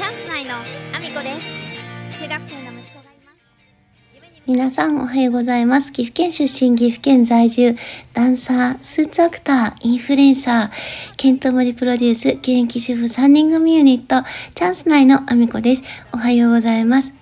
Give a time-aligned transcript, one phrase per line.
[0.00, 5.92] チャンス内のアミコです中学生の息子がいます皆さんおはようございます。
[5.92, 7.76] 岐阜県出身、岐阜県在住、
[8.14, 15.82] ダンサー、スーツアクター、インフルエンサー、ケントモリプロデュース、現役主婦3人組ユニット、チャンス内のアミコです。
[16.14, 17.12] おはようございます。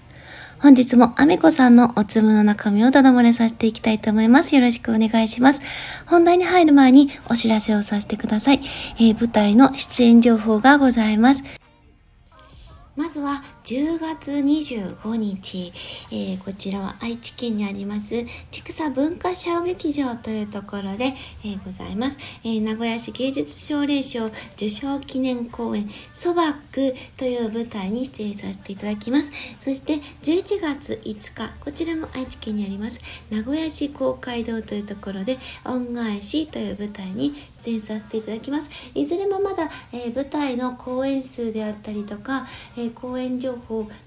[0.61, 4.55] 本日もアミコさんのおつむの中身をただ漏れさせていきたいと思います。
[4.55, 5.61] よろしくお願いします。
[6.07, 8.61] 本題に入る前にお知らせをさせてください。
[9.01, 11.43] えー舞台の出演情報がございます。
[12.99, 15.71] まずは10月25日、
[16.11, 21.13] えーこちらは愛知県にあります千草文化小劇場というところで、
[21.45, 29.31] えーございます、えー名古屋市芸術奨励賞受賞記念公演「そばく」という舞台に出演させていただきます。
[29.61, 38.71] そして11月5日こちらも愛知県にあります名古屋市公会堂というところで「恩返し」という舞台に出演させていただきます。
[38.95, 42.47] いずれもまだ、え舞台の公演数であったりとか、
[42.79, 43.58] え公演情報、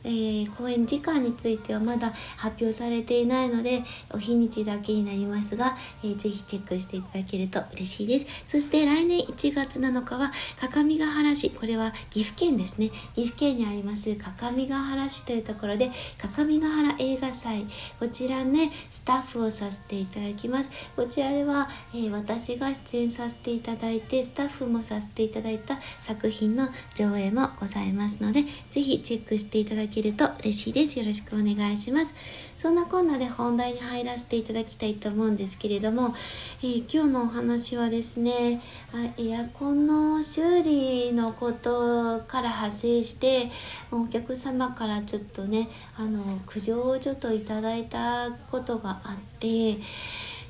[0.03, 8.43] えー公演時間についてはまだ発表されていないのでお日にちだけになりますが、えーぜひチェックしていただけると嬉しいです。
[8.47, 12.89] そして来年1月7日は各務原市これは岐阜県ですね。
[13.15, 17.65] 岐阜県にあります各務原市というところで各務原映画祭
[17.99, 20.69] こちらねスタッフをさせていただきます。
[20.95, 30.97] こちらでは、えー私が出演させていただいてスタッフもさせていただいた作品の上映もございますのでぜひチェックしていただけると嬉しいです。
[30.97, 32.13] よろしくお願いします。
[32.55, 36.15] そんなこんなで本題に入らせていただきたいと思うんですけれども、
[36.63, 38.61] えー今日のお話はですね
[38.93, 43.49] あエアコンの修理のことから派生して
[43.91, 49.77] お客様からちょっとねあの苦情をちょっといただいたことがあって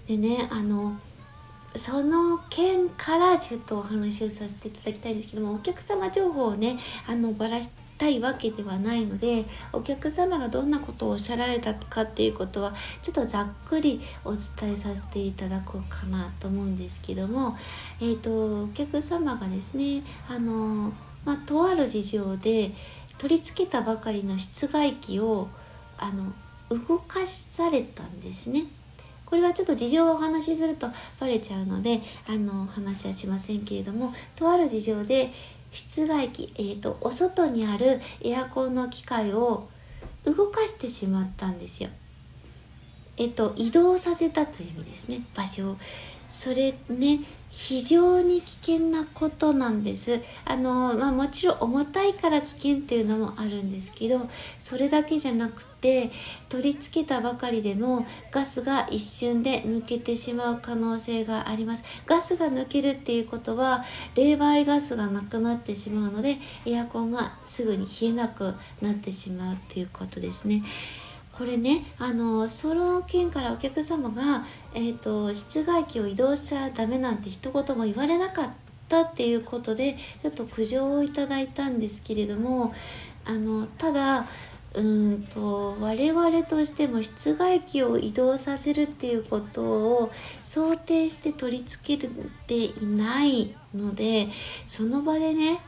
[0.08, 0.97] でねあの
[1.75, 6.75] その件からちょっとお話をさせていただきたいんですけどもお客様情報をね
[7.08, 7.69] あのばらし
[8.02, 17.56] たいわけではないのでお客様がどんなことをおっしゃられたかっていうことはちょっとざっくりお伝えさせていただこうかなと思うんですけども、
[18.02, 20.92] えー、とお客様がですねあの、
[21.25, 22.72] まあ、とある事情で
[23.20, 25.48] 取り付けたばかりの室外機を
[26.00, 26.34] あの
[26.75, 28.64] 動かされたんですね。
[29.28, 30.88] これはちょっと事情をお話しすると
[31.20, 35.31] バレちゃうのであの話はしませんけれどもとある事情で
[35.72, 39.70] 室外機、えー、とお外にあるエアコンの機械を
[40.26, 41.90] 動かしてしまったんですよ。
[43.18, 45.78] えっと、移動させたという意味ですね場所を
[46.31, 47.19] それね
[47.50, 50.22] 非常に危険なことなんです。
[50.46, 56.09] あの、まあ、もちろん重たいから危険っていうのもあるんですけどそれだけじゃなくて
[56.47, 61.84] 取り付けたばかりでもガスが一瞬で抜けてしまう可能性があります。
[62.06, 63.84] ガスが抜けるっていうことは
[64.16, 70.63] 冷媒ガスがなくなってしまうのでエアコンがすぐに冷えなくなってしまうっていうことですね。
[71.41, 78.50] これねあのその件からお客様が、えー、と室外機を移動しちゃダメなんて一言も言われなかっ
[78.88, 82.75] たっていうことでちょっと苦情をいただいたんですけれども
[83.25, 84.28] あのただ
[84.75, 90.12] うんと我々としても室外機を移動させるっていうことを
[90.46, 92.07] 想定して取り付け
[92.46, 94.28] ていないので
[94.68, 95.59] その場でね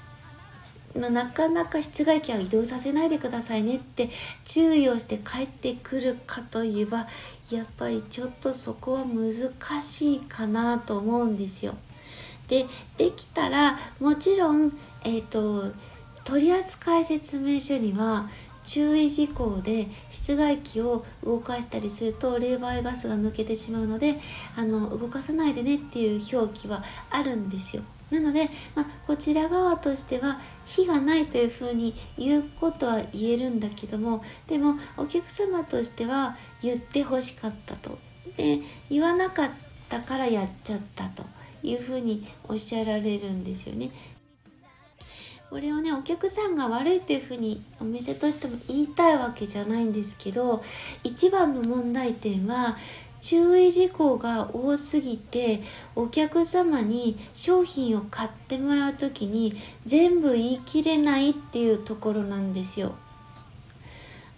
[0.99, 4.09] まあなかなか室外機は移動させないでくださいねって
[4.45, 7.07] 注意をして帰ってくるかといえば
[7.51, 11.75] やっぱりちょっとそこは難しいかなと思うんですよ。
[12.47, 12.65] で
[12.97, 15.73] できたらもちろん、えー、と
[16.23, 18.29] 取扱説明書には
[18.63, 24.15] 注意事項で室外機を動かしたりすると冷媒ガスが抜けてしまうので
[24.55, 27.83] あの動かさないでねっていう表記はあるんですよ。
[28.13, 37.97] なので、まあ、こちら側としては火がないというふうに言うことは言えるんだけどもでもお客様としては言ってほしかったと。
[38.37, 38.59] で
[38.89, 39.49] 言わなかっ
[39.89, 41.23] たからやっちゃったと
[41.63, 43.89] いうふうにおっしゃられるんですよね。
[45.49, 50.63] これをねお客さんが悪いというふうにお店としても言いたいわけじゃないんですけど
[51.03, 52.75] 一番の問題点は
[53.23, 55.61] 注意事項が多すぎて
[55.95, 59.53] お客様に商品を買ってもらう時に
[59.85, 62.95] 全部言い切れないっていうところなんですよ。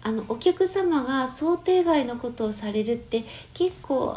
[0.04, 3.24] あのお客様が想定外のことをされるって
[3.54, 4.16] 結構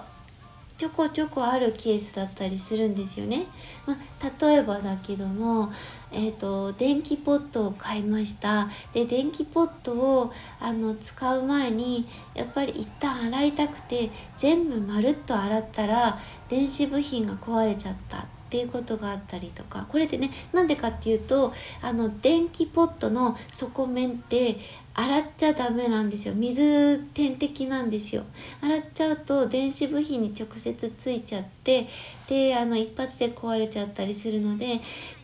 [0.80, 3.46] ちょこちょこあるケースだったりするんですよね。
[3.86, 5.74] まあ、例えばだけども、
[6.14, 10.32] えーと、電気ポットを買いましたで電気ポットを
[10.62, 16.18] あの使う前にやっぱり一旦洗いたくて全部まるっと洗ったら
[16.48, 19.86] 電子部品が壊れちゃったっっていうことがあったりとか。
[19.88, 21.54] これってねなんでかっていうと
[21.84, 24.58] あの電気ポットの底面って
[24.96, 26.34] 洗っちゃダメなんですよ。
[26.34, 28.24] 水点滴なんですよ。
[28.62, 31.88] 洗っちゃうと電子部品に直接ついちゃって
[32.28, 34.80] であの一発で壊れちゃったりするので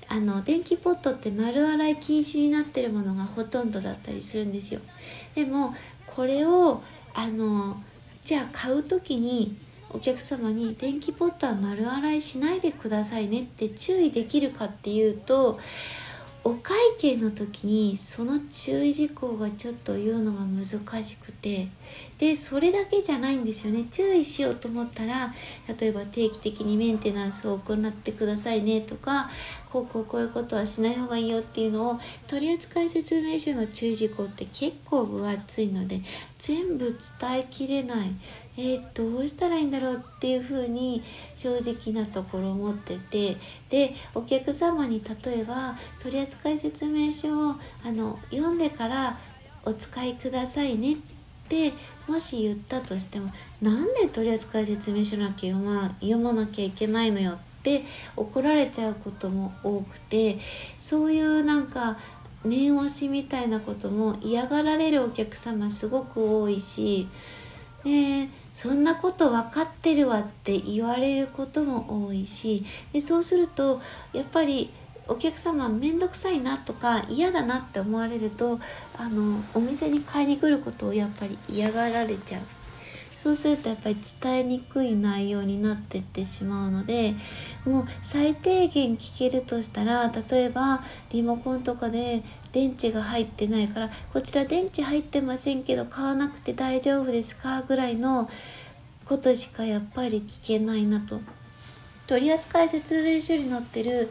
[0.08, 4.82] あの電気ポットって丸洗い禁止になってるものがほとんどだったりするんですよ。
[5.34, 5.74] でも
[6.06, 6.84] これを
[7.16, 7.82] あの
[8.24, 9.58] じゃあ買う時に
[9.92, 15.60] お客様に電気ポットは丸洗いしないでくださいねって注意できるかっていうと
[16.48, 20.64] お会計の時にその注意事項がちょっと言うのが難
[21.04, 21.70] しくて
[22.20, 23.86] でそれだけじゃないんですよね。
[23.86, 25.34] 注意しようと思ったら
[25.80, 29.28] 例えば定期的にメンテナンスを行ってくださいねとか
[29.74, 36.02] こうこうこういうことはしない方がいいよっていうのを取扱説明書の注意事項って結構分厚いので
[36.38, 38.12] 全部伝えきれない。
[38.58, 41.04] えー、どうしたらいいんだろうっていうふうに
[41.36, 43.38] 正直なところ思ってて
[43.70, 47.56] でお客様に例えば取扱説明書を
[47.86, 49.18] あの読んでから
[49.66, 50.98] お使いくださいねっ
[51.50, 51.74] て
[52.08, 53.32] もし言ったとしても
[53.62, 57.84] なんで取扱説明書なきゃ読ま読まなきゃいけないのよって
[58.16, 60.38] 怒られちゃうことも多くて
[60.80, 61.98] そういうなんか
[62.46, 67.08] 念押しみたいなことも嫌がられるお客様すごく多いし
[67.84, 72.64] でそんなこと分かってるわって言われることも多いし
[72.94, 73.82] でそうすると
[74.14, 74.72] やっぱり
[75.10, 78.62] お客様面倒くさいなとか嫌だなって思われると
[78.98, 82.42] あのお店に買いに来ることをやっぱり嫌がられちゃう。
[83.26, 87.16] そうするとやっぱり伝えにくい内容になってってしまうので
[87.66, 97.64] もう最低限聞けるとしたら例えばリモコンとかで電池が入ってないからこちら電池入ってませんけど買わなくて大丈夫ですか？
[97.64, 98.30] ぐらいの
[99.06, 101.20] ことしかやっぱり聞けないなと。
[102.06, 104.08] 取扱説明書に載ってる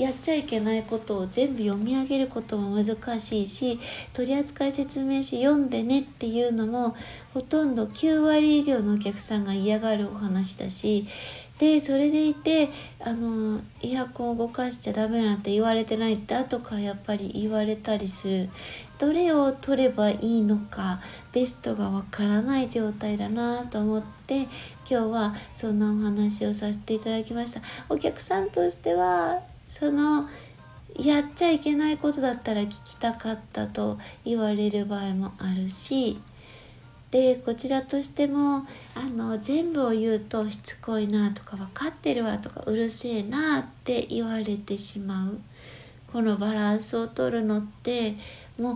[0.00, 3.78] やっちゃいけないことを全部読み上げることも難しいし
[4.14, 6.96] 取扱説明書読んでねっていうのも
[7.34, 11.06] ほとんど9割以上のお客さんが嫌がるお話だし
[11.58, 12.70] でそれでいて
[13.04, 18.48] あのエアコンを動かしちゃダメなんて言われてないって後からやっぱり言われたりする。
[18.98, 21.00] どれを取ればいいのか
[21.32, 24.48] ベストがわからない状態だなと思って今
[24.88, 27.60] 日はそんなお話をさせていただきました。
[27.88, 30.28] お客さんとしてはその
[30.98, 36.20] やっちゃいけないことだったら聞きたかったと言われる場合もあるし
[37.12, 45.38] でこちらとしてもあの全部を言うとしつこいなとか分かってるわとかうるせえなって言われてしまう。
[46.12, 48.16] このバランスを取るのって
[48.58, 48.74] も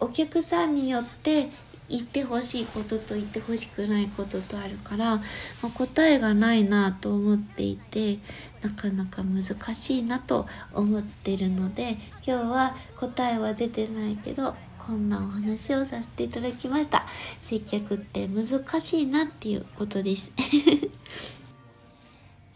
[0.00, 1.48] うお客さんによって
[1.92, 5.22] 言ってほしいことと言ってほしくないこととあるから、ま
[5.64, 8.18] あ、答えがないなと思っていて
[8.62, 9.42] なかなか難
[9.74, 17.04] しいなと思ってるので今日は答えは出てないけどこんなお話をさせていただきました。
[17.40, 18.44] 接客って難
[18.80, 20.32] しいなっていうことです。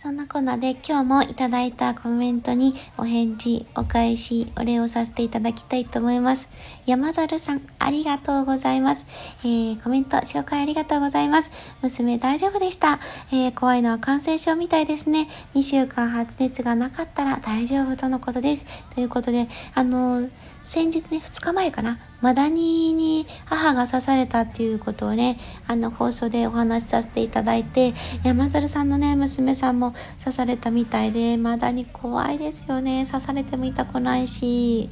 [0.07, 6.49] そんなこんなで今日もいただいたコメントにお返事、お返し、お礼をさせていただきたいと思います。
[6.87, 9.09] 山猿さん、ありがとうございます。
[9.43, 11.51] えー、コメント、紹介ありがとうございます。
[11.83, 13.01] 娘大丈夫でした。
[13.33, 15.27] えー、怖いのは感染症みたいですね。
[15.57, 18.65] 2週間発熱がなかったら大丈夫とのことです。
[18.95, 20.31] ということで、あのー
[20.67, 33.07] 先日ね、2日前かな、マダニに母が刺されたっていうことをね、あの放送でお話しさせていただいて、山猿さんのね、娘さんも刺されたみたいで、マダニ怖いですよね。
[33.07, 34.89] 刺されても痛くないし。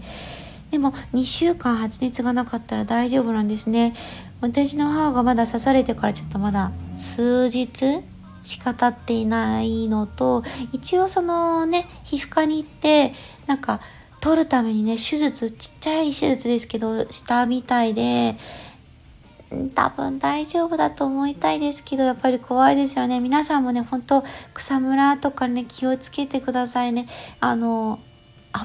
[0.70, 3.94] でも2週間発熱がなかったら大丈夫なんですね。
[4.40, 8.02] 私の母がまだ刺されてからちょっとまだ数日
[8.42, 13.12] しか経っていないのと、一応そのね、皮膚科に行って、
[13.46, 13.80] なんか
[14.24, 18.36] 取るためにね、手術、ちっちゃい手術ですけど、したみたいで、
[19.74, 23.20] 多分大丈夫だと思いたいですけど、やっぱり怖いですよね。
[23.20, 27.06] 皆さんもね、ほんと草むらとかね、気をつけてくださいね。
[27.38, 27.98] あの、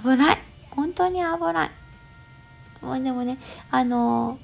[0.02, 0.38] 危ない。
[0.72, 1.72] 本当に危ない。
[2.82, 3.38] もうでもね、
[3.70, 4.40] あの、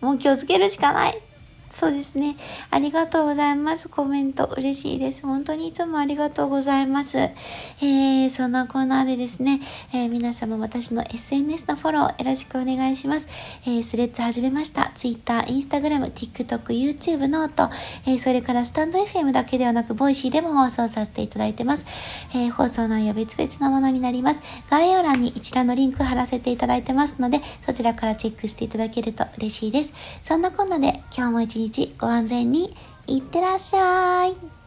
[0.00, 1.29] もう気をつけるしかない。
[1.70, 2.36] そうですね。
[2.70, 3.88] ありがとうございます。
[3.88, 5.24] コメント嬉しいです。
[5.24, 7.18] 本当にいつもありがとうございます。
[7.18, 9.60] えー、そんなコーナーでですね、
[9.94, 13.28] えー、皆様私の SNS のフォローよろしくお願いします。
[13.66, 14.89] えー、 Threads 始めました。
[15.00, 17.70] Twitter、Instagram、TikTok、YouTube、 note、
[18.06, 21.86] え、それからスタンド FM だけではなく、 Voicy でも放送させていただいてます。
[22.34, 24.42] えー、放送内容別々のものになります。
[24.68, 29.94] 概要欄に一覧のリンク貼らせていただいてますので、そちらからチェックしていただけると嬉しいです。
[30.22, 32.76] そんなこんなで今日も一日ご安全に
[33.06, 34.59] いってらっしゃい。